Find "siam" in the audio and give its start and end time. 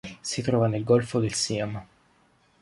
1.35-1.79